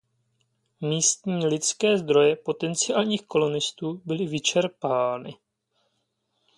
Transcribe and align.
Místní 0.81 1.45
lidské 1.47 1.97
zdroje 1.97 2.35
potenciálních 2.35 3.21
kolonistů 3.25 4.01
byly 4.05 4.25
vyčerpány. 4.25 5.35